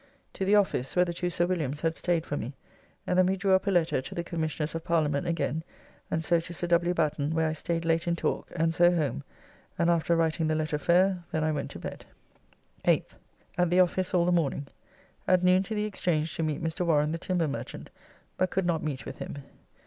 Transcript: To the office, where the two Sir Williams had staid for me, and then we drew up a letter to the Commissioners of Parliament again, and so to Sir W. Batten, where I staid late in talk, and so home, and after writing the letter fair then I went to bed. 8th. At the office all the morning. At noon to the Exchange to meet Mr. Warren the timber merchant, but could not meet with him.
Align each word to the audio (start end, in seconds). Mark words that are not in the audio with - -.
To 0.33 0.45
the 0.45 0.55
office, 0.55 0.95
where 0.95 1.05
the 1.05 1.13
two 1.13 1.29
Sir 1.29 1.45
Williams 1.45 1.81
had 1.81 1.95
staid 1.95 2.25
for 2.25 2.35
me, 2.35 2.53
and 3.05 3.19
then 3.19 3.27
we 3.27 3.35
drew 3.35 3.53
up 3.53 3.67
a 3.67 3.69
letter 3.69 4.01
to 4.01 4.15
the 4.15 4.23
Commissioners 4.23 4.73
of 4.73 4.83
Parliament 4.83 5.27
again, 5.27 5.63
and 6.09 6.25
so 6.25 6.39
to 6.39 6.55
Sir 6.55 6.65
W. 6.65 6.91
Batten, 6.95 7.35
where 7.35 7.47
I 7.47 7.53
staid 7.53 7.85
late 7.85 8.07
in 8.07 8.15
talk, 8.15 8.51
and 8.55 8.73
so 8.73 8.91
home, 8.91 9.23
and 9.77 9.91
after 9.91 10.15
writing 10.15 10.47
the 10.47 10.55
letter 10.55 10.79
fair 10.79 11.23
then 11.31 11.43
I 11.43 11.51
went 11.51 11.69
to 11.69 11.77
bed. 11.79 12.07
8th. 12.83 13.11
At 13.59 13.69
the 13.69 13.79
office 13.81 14.11
all 14.11 14.25
the 14.25 14.31
morning. 14.31 14.65
At 15.27 15.43
noon 15.43 15.61
to 15.61 15.75
the 15.75 15.85
Exchange 15.85 16.33
to 16.35 16.41
meet 16.41 16.63
Mr. 16.63 16.83
Warren 16.83 17.11
the 17.11 17.19
timber 17.19 17.47
merchant, 17.47 17.91
but 18.37 18.49
could 18.49 18.65
not 18.65 18.81
meet 18.81 19.05
with 19.05 19.19
him. 19.19 19.43